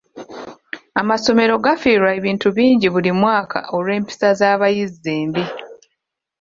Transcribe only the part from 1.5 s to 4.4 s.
gafiirwa ebintu bingi buli mwaka olw'empisa